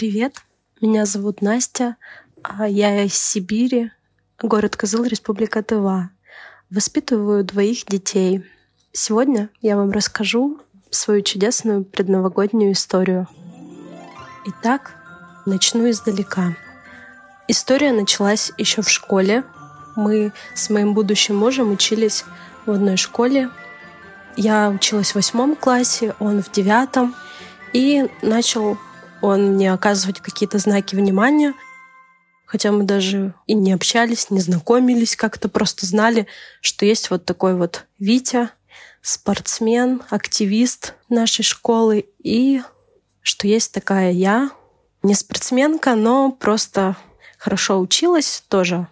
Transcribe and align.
Привет, 0.00 0.36
меня 0.80 1.04
зовут 1.04 1.42
Настя, 1.42 1.96
а 2.42 2.66
я 2.66 3.04
из 3.04 3.12
Сибири, 3.12 3.90
город 4.42 4.74
Козыл, 4.74 5.04
Республика 5.04 5.62
Тыва. 5.62 6.08
Воспитываю 6.70 7.44
двоих 7.44 7.84
детей. 7.84 8.42
Сегодня 8.92 9.50
я 9.60 9.76
вам 9.76 9.90
расскажу 9.90 10.58
свою 10.88 11.20
чудесную 11.20 11.84
предновогоднюю 11.84 12.72
историю. 12.72 13.28
Итак, 14.46 14.94
начну 15.44 15.90
издалека. 15.90 16.56
История 17.46 17.92
началась 17.92 18.52
еще 18.56 18.80
в 18.80 18.88
школе. 18.88 19.44
Мы 19.96 20.32
с 20.54 20.70
моим 20.70 20.94
будущим 20.94 21.36
мужем 21.36 21.72
учились 21.72 22.24
в 22.64 22.70
одной 22.70 22.96
школе. 22.96 23.50
Я 24.34 24.70
училась 24.70 25.10
в 25.10 25.16
восьмом 25.16 25.56
классе, 25.56 26.14
он 26.20 26.42
в 26.42 26.50
девятом. 26.50 27.14
И 27.74 28.08
начал 28.22 28.78
он 29.22 29.54
мне 29.54 29.72
оказывать 29.72 30.20
какие-то 30.20 30.58
знаки 30.58 30.94
внимания, 30.94 31.54
хотя 32.46 32.72
мы 32.72 32.84
даже 32.84 33.34
и 33.46 33.54
не 33.54 33.72
общались, 33.72 34.30
не 34.30 34.40
знакомились, 34.40 35.16
как-то 35.16 35.48
просто 35.48 35.86
знали, 35.86 36.26
что 36.60 36.84
есть 36.84 37.10
вот 37.10 37.24
такой 37.24 37.54
вот 37.54 37.86
Витя, 37.98 38.50
спортсмен, 39.02 40.02
активист 40.10 40.94
нашей 41.08 41.42
школы, 41.42 42.06
и 42.18 42.62
что 43.22 43.46
есть 43.46 43.72
такая 43.72 44.10
я, 44.10 44.50
не 45.02 45.14
спортсменка, 45.14 45.94
но 45.94 46.32
просто 46.32 46.96
хорошо 47.38 47.80
училась 47.80 48.42
тоже, 48.48 48.88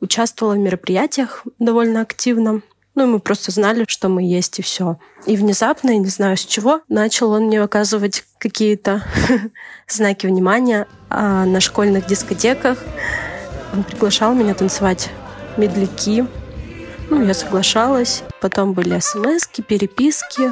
участвовала 0.00 0.54
в 0.54 0.58
мероприятиях 0.58 1.44
довольно 1.58 2.00
активно. 2.00 2.62
Ну, 2.96 3.06
мы 3.06 3.20
просто 3.20 3.52
знали, 3.52 3.84
что 3.86 4.08
мы 4.08 4.22
есть, 4.22 4.58
и 4.58 4.62
все. 4.62 4.98
И 5.26 5.36
внезапно, 5.36 5.90
я 5.90 5.98
не 5.98 6.08
знаю 6.08 6.38
с 6.38 6.46
чего, 6.46 6.80
начал 6.88 7.30
он 7.32 7.44
мне 7.44 7.60
оказывать 7.60 8.24
какие-то 8.38 9.04
знаки 9.86 10.26
внимания 10.26 10.88
а 11.10 11.44
на 11.44 11.60
школьных 11.60 12.06
дискотеках. 12.06 12.82
Он 13.74 13.84
приглашал 13.84 14.34
меня 14.34 14.54
танцевать 14.54 15.10
медляки. 15.58 16.24
Ну, 17.10 17.22
я 17.22 17.34
соглашалась. 17.34 18.22
Потом 18.40 18.72
были 18.72 18.98
смс 18.98 19.46
переписки. 19.68 20.50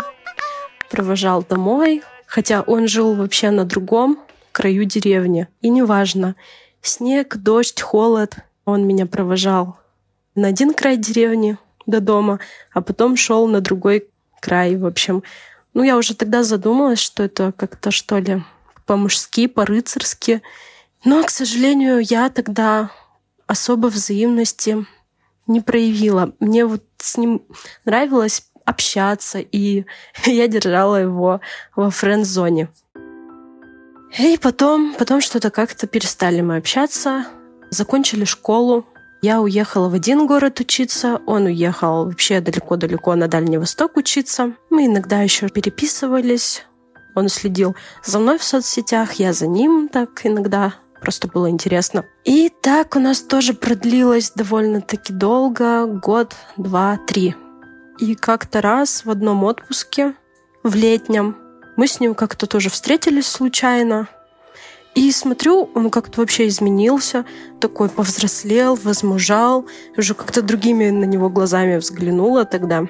Провожал 0.90 1.42
домой. 1.48 2.02
Хотя 2.26 2.60
он 2.60 2.88
жил 2.88 3.14
вообще 3.14 3.50
на 3.50 3.64
другом 3.64 4.18
краю 4.52 4.84
деревни. 4.84 5.48
И 5.62 5.70
неважно, 5.70 6.36
снег, 6.82 7.38
дождь, 7.38 7.80
холод. 7.80 8.36
Он 8.66 8.86
меня 8.86 9.06
провожал 9.06 9.78
на 10.34 10.48
один 10.48 10.74
край 10.74 10.96
деревни, 10.96 11.58
до 11.86 12.00
дома, 12.00 12.40
а 12.72 12.80
потом 12.80 13.16
шел 13.16 13.46
на 13.46 13.60
другой 13.60 14.08
край, 14.40 14.76
в 14.76 14.86
общем. 14.86 15.22
Ну, 15.72 15.82
я 15.82 15.96
уже 15.96 16.14
тогда 16.14 16.42
задумалась, 16.42 17.00
что 17.00 17.22
это 17.22 17.52
как-то, 17.52 17.90
что 17.90 18.18
ли, 18.18 18.42
по-мужски, 18.86 19.46
по-рыцарски. 19.46 20.42
Но, 21.04 21.22
к 21.24 21.30
сожалению, 21.30 22.00
я 22.00 22.30
тогда 22.30 22.90
особо 23.46 23.88
взаимности 23.88 24.86
не 25.46 25.60
проявила. 25.60 26.32
Мне 26.40 26.64
вот 26.64 26.82
с 26.98 27.16
ним 27.16 27.42
нравилось 27.84 28.46
общаться, 28.64 29.38
и 29.40 29.84
я 30.24 30.48
держала 30.48 30.96
его 30.96 31.40
во 31.74 31.90
френд-зоне. 31.90 32.68
И 34.18 34.38
потом, 34.38 34.94
потом 34.94 35.20
что-то 35.20 35.50
как-то 35.50 35.86
перестали 35.86 36.40
мы 36.40 36.56
общаться, 36.58 37.26
закончили 37.70 38.24
школу, 38.24 38.86
я 39.24 39.40
уехала 39.40 39.88
в 39.88 39.94
один 39.94 40.26
город 40.26 40.60
учиться, 40.60 41.18
он 41.24 41.46
уехал 41.46 42.04
вообще 42.04 42.42
далеко-далеко 42.42 43.14
на 43.14 43.26
Дальний 43.26 43.56
Восток 43.56 43.96
учиться. 43.96 44.52
Мы 44.68 44.84
иногда 44.84 45.22
еще 45.22 45.48
переписывались. 45.48 46.66
Он 47.16 47.30
следил 47.30 47.74
за 48.04 48.18
мной 48.18 48.36
в 48.36 48.44
соцсетях, 48.44 49.14
я 49.14 49.32
за 49.32 49.46
ним 49.46 49.88
так 49.88 50.26
иногда 50.26 50.74
просто 51.00 51.26
было 51.26 51.48
интересно. 51.48 52.04
И 52.24 52.50
так 52.60 52.96
у 52.96 52.98
нас 52.98 53.22
тоже 53.22 53.54
продлилось 53.54 54.30
довольно-таки 54.32 55.14
долго, 55.14 55.86
год, 55.86 56.36
два, 56.58 56.98
три. 57.06 57.34
И 57.98 58.14
как-то 58.16 58.60
раз 58.60 59.06
в 59.06 59.10
одном 59.10 59.42
отпуске, 59.44 60.12
в 60.62 60.74
летнем, 60.74 61.38
мы 61.78 61.86
с 61.86 61.98
ним 61.98 62.14
как-то 62.14 62.46
тоже 62.46 62.68
встретились 62.68 63.26
случайно. 63.26 64.06
И 64.94 65.10
смотрю, 65.10 65.70
он 65.74 65.90
как-то 65.90 66.20
вообще 66.20 66.46
изменился, 66.46 67.24
такой 67.60 67.88
повзрослел, 67.88 68.76
возмужал, 68.76 69.66
уже 69.96 70.14
как-то 70.14 70.40
другими 70.40 70.90
на 70.90 71.04
него 71.04 71.28
глазами 71.28 71.76
взглянула 71.76 72.44
тогда. 72.44 72.86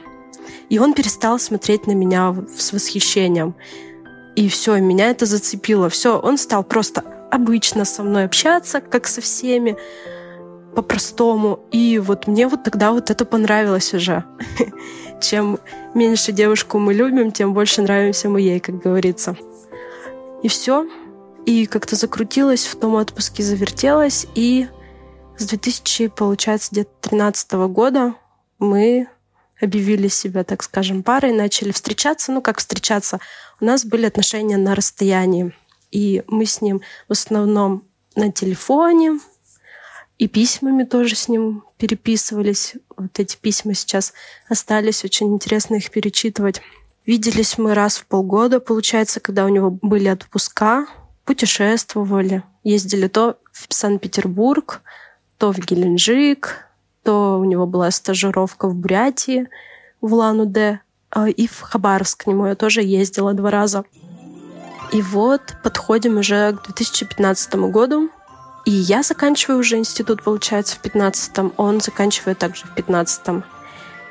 И 0.68 0.78
он 0.78 0.92
перестал 0.92 1.38
смотреть 1.38 1.86
на 1.86 1.92
меня 1.92 2.34
с 2.56 2.72
восхищением. 2.72 3.54
И 4.36 4.48
все, 4.48 4.76
меня 4.80 5.10
это 5.10 5.24
зацепило. 5.26 5.88
Все, 5.88 6.18
он 6.18 6.36
стал 6.36 6.62
просто 6.64 7.02
обычно 7.30 7.84
со 7.84 8.02
мной 8.02 8.24
общаться, 8.24 8.80
как 8.80 9.06
со 9.06 9.20
всеми, 9.20 9.76
по-простому. 10.74 11.60
И 11.70 11.98
вот 11.98 12.26
мне 12.26 12.48
вот 12.48 12.64
тогда 12.64 12.92
вот 12.92 13.10
это 13.10 13.24
понравилось 13.24 13.94
уже. 13.94 14.24
Чем 15.20 15.58
меньше 15.94 16.32
девушку 16.32 16.78
мы 16.78 16.92
любим, 16.92 17.32
тем 17.32 17.54
больше 17.54 17.80
нравимся 17.80 18.28
мы 18.28 18.40
ей, 18.40 18.60
как 18.60 18.78
говорится. 18.78 19.36
И 20.42 20.48
все. 20.48 20.86
И 21.46 21.66
как-то 21.66 21.96
закрутилась 21.96 22.66
в 22.66 22.76
том 22.76 22.94
отпуске, 22.94 23.42
завертелась. 23.42 24.26
И 24.34 24.68
с 25.36 25.46
2000, 25.46 26.08
получается, 26.08 26.68
где-то 26.72 26.90
13 27.08 27.52
года 27.52 28.14
мы 28.58 29.08
объявили 29.60 30.08
себя, 30.08 30.44
так 30.44 30.62
скажем, 30.62 31.02
парой, 31.02 31.32
начали 31.32 31.70
встречаться. 31.70 32.32
Ну, 32.32 32.40
как 32.40 32.58
встречаться? 32.58 33.20
У 33.60 33.64
нас 33.64 33.84
были 33.84 34.06
отношения 34.06 34.56
на 34.56 34.74
расстоянии. 34.74 35.54
И 35.90 36.22
мы 36.26 36.46
с 36.46 36.60
ним 36.60 36.80
в 37.08 37.12
основном 37.12 37.84
на 38.16 38.32
телефоне, 38.32 39.20
и 40.18 40.28
письмами 40.28 40.84
тоже 40.84 41.16
с 41.16 41.28
ним 41.28 41.64
переписывались. 41.76 42.74
Вот 42.96 43.18
эти 43.18 43.36
письма 43.36 43.74
сейчас 43.74 44.12
остались, 44.48 45.04
очень 45.04 45.32
интересно 45.34 45.76
их 45.76 45.90
перечитывать. 45.90 46.62
Виделись 47.04 47.58
мы 47.58 47.74
раз 47.74 47.98
в 47.98 48.06
полгода, 48.06 48.60
получается, 48.60 49.20
когда 49.20 49.44
у 49.44 49.48
него 49.48 49.70
были 49.70 50.08
отпуска 50.08 50.86
путешествовали, 51.24 52.42
ездили 52.62 53.08
то 53.08 53.38
в 53.52 53.72
Санкт-Петербург, 53.72 54.82
то 55.38 55.52
в 55.52 55.58
Геленджик, 55.58 56.66
то 57.02 57.38
у 57.38 57.44
него 57.44 57.66
была 57.66 57.90
стажировка 57.90 58.68
в 58.68 58.74
Бурятии, 58.74 59.48
в 60.00 60.14
Улан-Удэ, 60.14 60.80
а, 61.10 61.28
и 61.28 61.46
в 61.46 61.60
Хабаровск 61.60 62.24
к 62.24 62.26
нему 62.26 62.46
я 62.46 62.54
тоже 62.54 62.82
ездила 62.82 63.34
два 63.34 63.50
раза. 63.50 63.84
И 64.92 65.02
вот 65.02 65.40
подходим 65.62 66.18
уже 66.18 66.52
к 66.52 66.64
2015 66.66 67.54
году, 67.54 68.10
и 68.64 68.70
я 68.70 69.02
заканчиваю 69.02 69.60
уже 69.60 69.76
институт, 69.76 70.22
получается, 70.22 70.76
в 70.76 70.84
15-м, 70.84 71.52
он 71.56 71.80
заканчивает 71.80 72.38
также 72.38 72.64
в 72.66 72.74
15-м. 72.74 73.44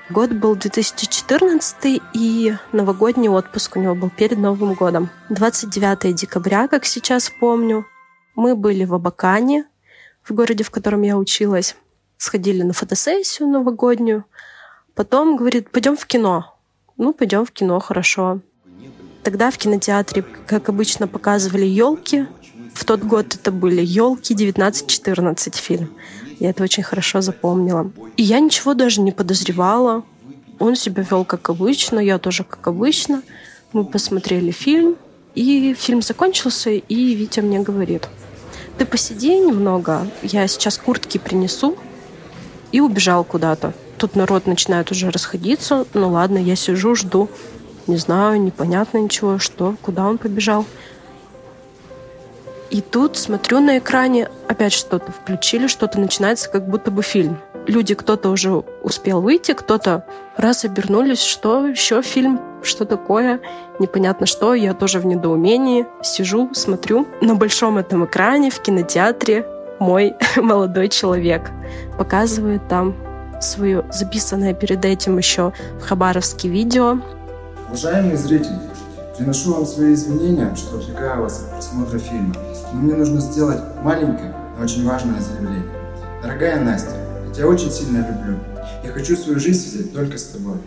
Год 0.09 0.33
был 0.33 0.55
2014, 0.55 2.01
и 2.13 2.55
новогодний 2.73 3.29
отпуск 3.29 3.77
у 3.77 3.79
него 3.79 3.95
был 3.95 4.09
перед 4.09 4.37
Новым 4.37 4.73
годом. 4.73 5.09
29 5.29 6.13
декабря, 6.13 6.67
как 6.67 6.83
сейчас 6.83 7.31
помню. 7.39 7.85
Мы 8.35 8.55
были 8.57 8.83
в 8.83 8.93
Абакане, 8.93 9.65
в 10.21 10.33
городе, 10.33 10.65
в 10.65 10.71
котором 10.71 11.03
я 11.03 11.17
училась. 11.17 11.77
Сходили 12.17 12.63
на 12.63 12.73
фотосессию 12.73 13.47
новогоднюю. 13.47 14.25
Потом 14.93 15.37
говорит, 15.37 15.71
пойдем 15.71 15.95
в 15.95 16.05
кино. 16.05 16.53
Ну, 16.97 17.13
пойдем 17.13 17.45
в 17.45 17.51
кино, 17.51 17.79
хорошо. 17.79 18.41
Тогда 19.23 19.51
в 19.51 19.57
кинотеатре, 19.57 20.23
как 20.45 20.67
обычно, 20.67 21.07
показывали 21.07 21.65
елки. 21.65 22.27
В 22.73 22.85
тот 22.85 23.01
год 23.03 23.35
это 23.35 23.51
были 23.51 23.81
елки 23.81 24.33
19-14 24.33 25.55
фильм. 25.55 25.89
Я 26.39 26.49
это 26.49 26.63
очень 26.63 26.83
хорошо 26.83 27.21
запомнила. 27.21 27.91
И 28.17 28.23
я 28.23 28.39
ничего 28.39 28.73
даже 28.73 29.01
не 29.01 29.11
подозревала. 29.11 30.03
Он 30.59 30.75
себя 30.75 31.03
вел 31.03 31.25
как 31.25 31.49
обычно, 31.49 31.99
я 31.99 32.17
тоже 32.17 32.43
как 32.43 32.67
обычно. 32.67 33.21
Мы 33.71 33.85
посмотрели 33.85 34.51
фильм, 34.51 34.95
и 35.35 35.73
фильм 35.73 36.01
закончился, 36.01 36.69
и 36.71 37.15
Витя 37.15 37.39
мне 37.39 37.59
говорит, 37.59 38.07
ты 38.77 38.85
посиди 38.85 39.39
немного, 39.39 40.07
я 40.21 40.47
сейчас 40.47 40.77
куртки 40.77 41.17
принесу, 41.17 41.75
и 42.71 42.79
убежал 42.79 43.23
куда-то. 43.23 43.73
Тут 43.97 44.15
народ 44.15 44.47
начинает 44.47 44.91
уже 44.91 45.09
расходиться. 45.11 45.85
Ну 45.93 46.09
ладно, 46.09 46.37
я 46.37 46.55
сижу, 46.55 46.95
жду. 46.95 47.29
Не 47.87 47.97
знаю, 47.97 48.41
непонятно 48.41 48.97
ничего, 48.97 49.39
что, 49.39 49.75
куда 49.81 50.07
он 50.07 50.17
побежал. 50.17 50.65
И 52.69 52.81
тут 52.81 53.17
смотрю 53.17 53.59
на 53.59 53.77
экране, 53.77 54.29
опять 54.47 54.73
что-то 54.73 55.11
включили, 55.11 55.67
что-то 55.67 55.99
начинается, 55.99 56.49
как 56.49 56.67
будто 56.67 56.91
бы 56.91 57.03
фильм. 57.03 57.39
Люди, 57.67 57.95
кто-то 57.95 58.29
уже 58.29 58.51
успел 58.83 59.21
выйти, 59.21 59.53
кто-то 59.53 60.05
раз 60.35 60.65
обернулись, 60.65 61.21
что 61.21 61.65
еще 61.65 62.01
фильм, 62.01 62.41
что 62.61 62.85
такое, 62.85 63.39
непонятно 63.79 64.25
что, 64.25 64.53
я 64.53 64.73
тоже 64.73 64.99
в 64.99 65.05
недоумении, 65.05 65.85
сижу, 66.01 66.49
смотрю. 66.53 67.07
На 67.21 67.35
большом 67.35 67.77
этом 67.77 68.05
экране 68.05 68.49
в 68.49 68.59
кинотеатре 68.59 69.45
мой 69.79 70.15
молодой 70.35 70.89
человек 70.89 71.51
показывает 71.97 72.67
там 72.67 72.95
свое 73.41 73.85
записанное 73.91 74.53
перед 74.53 74.83
этим 74.85 75.17
еще 75.17 75.53
в 75.79 75.81
Хабаровске 75.81 76.49
видео. 76.49 76.99
Уважаемые 77.67 78.17
зрители, 78.17 78.57
приношу 79.17 79.53
вам 79.53 79.65
свои 79.65 79.93
извинения, 79.93 80.55
что 80.55 80.77
отвлекаю 80.77 81.21
вас 81.21 81.41
от 81.41 81.51
просмотра 81.51 81.99
фильма. 81.99 82.35
но 82.73 82.79
мне 82.79 82.95
нужно 82.95 83.21
сделать 83.21 83.61
маленькое, 83.83 84.35
но 84.57 84.63
очень 84.63 84.87
важное 84.87 85.19
заявление. 85.19 85.69
Дорогая 86.21 86.59
Настя, 86.59 86.95
я 87.27 87.33
тебя 87.33 87.47
очень 87.47 87.71
сильно 87.71 87.97
люблю. 87.97 88.39
Я 88.83 88.91
хочу 88.91 89.15
свою 89.15 89.39
жизнь 89.39 89.69
взять 89.69 89.93
только 89.93 90.17
с 90.17 90.23
тобой. 90.23 90.57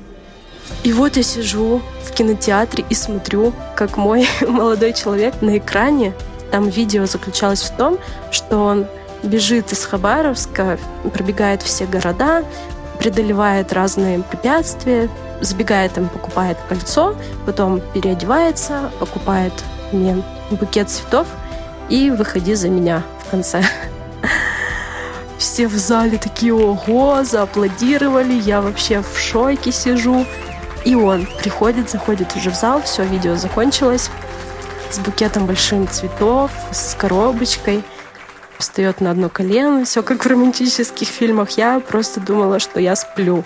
И 0.85 0.93
вот 0.93 1.17
я 1.17 1.23
сижу 1.23 1.81
в 2.03 2.13
кинотеатре 2.13 2.85
и 2.89 2.95
смотрю, 2.95 3.53
как 3.75 3.97
мой 3.97 4.27
молодой 4.49 4.93
человек 4.93 5.41
на 5.41 5.59
экране, 5.59 6.13
там 6.51 6.69
видео 6.69 7.07
заключалось 7.07 7.63
в 7.63 7.77
том, 7.77 7.99
что 8.31 8.59
он 8.59 8.87
бежит 9.23 9.73
из 9.73 9.85
Хабаровска, 9.85 10.79
пробегает 11.13 11.63
все 11.63 11.87
города, 11.87 12.45
преодолевает 12.99 13.73
разные 13.73 14.23
препятствия, 14.23 15.11
забегает 15.41 15.93
там, 15.93 16.09
покупает 16.09 16.59
кольцо, 16.69 17.15
потом 17.45 17.81
переодевается, 17.95 18.91
покупает 18.99 19.53
мне 19.93 20.23
букет 20.51 20.91
цветов 20.91 21.27
и 21.89 22.11
выходи 22.11 22.55
за 22.55 22.69
меня 22.69 23.03
в 23.27 23.31
конце. 23.31 23.63
Все 25.39 25.69
в 25.69 25.75
зале 25.75 26.19
такие, 26.19 26.55
ого, 26.55 27.23
зааплодировали, 27.23 28.33
я 28.33 28.63
вообще 28.63 29.03
в 29.03 29.19
шоке 29.19 29.71
сижу. 29.71 30.25
И 30.85 30.95
он 30.95 31.27
приходит, 31.41 31.91
заходит 31.91 32.35
уже 32.37 32.51
в 32.51 32.55
зал, 32.55 32.81
все, 32.83 33.05
видео 33.05 33.35
закончилось, 33.35 34.09
с 34.91 34.99
букетом 35.01 35.47
большим 35.47 35.89
цветов, 35.89 36.53
с 36.71 36.95
коробочкой, 36.95 37.83
встает 38.59 39.01
на 39.01 39.11
одно 39.11 39.29
колено, 39.29 39.85
все 39.85 40.03
как 40.03 40.25
в 40.25 40.29
романтических 40.29 41.09
фильмах. 41.09 41.51
Я 41.51 41.81
просто 41.81 42.21
думала, 42.21 42.59
что 42.59 42.81
я 42.81 42.97
сплю. 42.97 43.45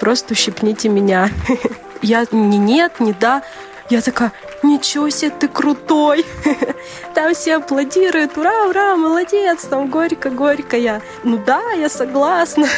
Просто 0.00 0.32
ущипните 0.32 0.88
меня. 0.88 1.30
Я 2.02 2.24
не 2.32 2.58
нет, 2.58 2.98
не 3.00 3.12
да. 3.12 3.42
Я 3.90 4.00
такая, 4.00 4.32
ничего 4.62 5.10
себе, 5.10 5.30
ты 5.30 5.48
крутой. 5.48 6.24
Там 7.14 7.34
все 7.34 7.56
аплодируют, 7.56 8.38
ура, 8.38 8.66
ура, 8.68 8.96
молодец, 8.96 9.64
там 9.64 9.90
горько-горько 9.90 10.76
я. 10.76 11.02
Ну 11.24 11.42
да, 11.44 11.72
я 11.72 11.88
согласна. 11.88 12.68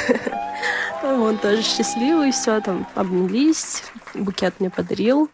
Он 1.03 1.37
тоже 1.37 1.63
счастливый, 1.63 2.33
все 2.33 2.61
там 2.61 2.87
обнялись, 2.95 3.83
букет 4.15 4.55
мне 4.59 4.71
подарил. 4.71 5.29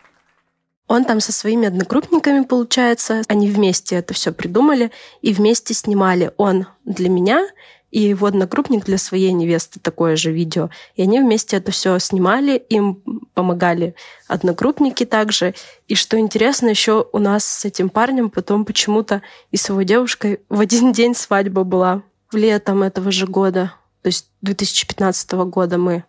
Он 0.88 1.04
там 1.04 1.20
со 1.20 1.32
своими 1.32 1.68
одногруппниками, 1.68 2.42
получается, 2.44 3.22
они 3.28 3.48
вместе 3.48 3.96
это 3.96 4.14
все 4.14 4.32
придумали 4.32 4.90
и 5.20 5.32
вместе 5.32 5.74
снимали. 5.74 6.32
Он 6.38 6.66
для 6.84 7.08
меня 7.08 7.46
и 7.90 8.00
его 8.00 8.26
одногруппник 8.26 8.84
для 8.84 8.98
своей 8.98 9.32
невесты 9.32 9.80
такое 9.80 10.16
же 10.16 10.30
видео. 10.32 10.70
И 10.94 11.02
они 11.02 11.20
вместе 11.20 11.56
это 11.56 11.72
все 11.72 11.98
снимали, 11.98 12.56
им 12.68 13.02
помогали 13.34 13.94
одногруппники 14.26 15.04
также. 15.04 15.54
И 15.86 15.94
что 15.94 16.18
интересно, 16.18 16.68
еще 16.68 17.06
у 17.12 17.18
нас 17.18 17.44
с 17.44 17.64
этим 17.64 17.88
парнем 17.88 18.30
потом 18.30 18.64
почему-то 18.64 19.22
и 19.50 19.56
с 19.56 19.68
его 19.68 19.82
девушкой 19.82 20.40
в 20.48 20.60
один 20.60 20.92
день 20.92 21.14
свадьба 21.14 21.64
была. 21.64 22.02
В 22.30 22.36
летом 22.36 22.82
этого 22.82 23.10
же 23.10 23.26
года 23.26 23.72
то 24.02 24.08
есть 24.08 24.30
2015 24.42 25.32
года 25.32 25.78
мы 25.78 26.04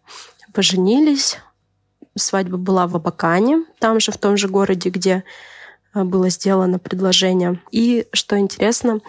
поженились. 0.53 1.37
Свадьба 2.15 2.57
была 2.57 2.87
в 2.87 2.95
Абакане, 2.95 3.65
там 3.79 3.99
же, 3.99 4.11
в 4.11 4.17
том 4.17 4.35
же 4.35 4.47
городе, 4.47 4.89
где 4.89 5.23
э, 5.93 6.03
было 6.03 6.29
сделано 6.29 6.79
предложение. 6.79 7.61
И, 7.71 8.07
что 8.11 8.37
интересно, 8.37 8.99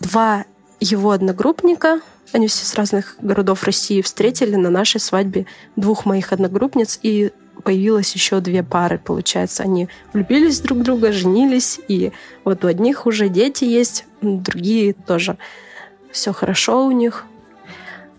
два 0.00 0.44
его 0.84 1.10
одногруппника, 1.10 2.00
они 2.32 2.46
все 2.46 2.64
с 2.64 2.74
разных 2.74 3.16
городов 3.20 3.64
России, 3.64 4.02
встретили 4.02 4.56
на 4.56 4.70
нашей 4.70 5.00
свадьбе 5.00 5.46
двух 5.76 6.04
моих 6.04 6.32
одногруппниц, 6.32 6.98
и 7.02 7.32
появилось 7.62 8.14
еще 8.14 8.40
две 8.40 8.62
пары, 8.62 8.98
получается. 8.98 9.62
Они 9.62 9.88
влюбились 10.12 10.60
друг 10.60 10.78
в 10.78 10.82
друга, 10.82 11.12
женились, 11.12 11.80
и 11.88 12.12
вот 12.44 12.64
у 12.64 12.68
одних 12.68 13.06
уже 13.06 13.28
дети 13.28 13.64
есть, 13.64 14.04
другие 14.20 14.92
тоже. 14.92 15.38
Все 16.10 16.32
хорошо 16.32 16.86
у 16.86 16.90
них, 16.90 17.24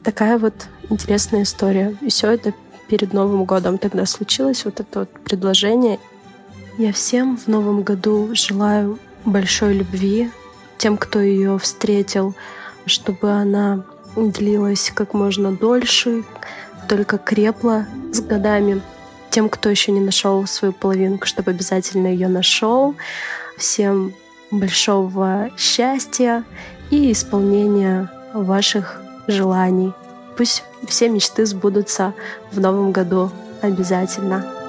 такая 0.03 0.37
вот 0.37 0.67
интересная 0.89 1.43
история. 1.43 1.95
И 2.01 2.09
все 2.09 2.31
это 2.31 2.53
перед 2.87 3.13
Новым 3.13 3.45
годом 3.45 3.77
тогда 3.77 4.05
случилось, 4.05 4.65
вот 4.65 4.79
это 4.79 4.99
вот 5.01 5.09
предложение. 5.23 5.99
Я 6.77 6.91
всем 6.91 7.37
в 7.37 7.47
Новом 7.47 7.83
году 7.83 8.29
желаю 8.33 8.99
большой 9.23 9.75
любви, 9.75 10.29
тем, 10.77 10.97
кто 10.97 11.19
ее 11.19 11.57
встретил, 11.57 12.35
чтобы 12.85 13.31
она 13.31 13.83
длилась 14.15 14.91
как 14.93 15.13
можно 15.13 15.51
дольше, 15.51 16.23
только 16.87 17.17
крепла 17.17 17.85
с 18.11 18.21
годами. 18.21 18.81
Тем, 19.29 19.49
кто 19.49 19.69
еще 19.69 19.91
не 19.91 19.99
нашел 19.99 20.45
свою 20.47 20.73
половинку, 20.73 21.25
чтобы 21.25 21.51
обязательно 21.51 22.07
ее 22.07 22.27
нашел. 22.27 22.95
Всем 23.57 24.13
большого 24.51 25.49
счастья 25.57 26.43
и 26.89 27.11
исполнения 27.11 28.09
ваших 28.33 29.01
желаний. 29.27 29.93
Пусть 30.37 30.63
все 30.87 31.09
мечты 31.09 31.45
сбудутся 31.45 32.13
в 32.51 32.59
новом 32.59 32.91
году 32.91 33.31
обязательно. 33.61 34.64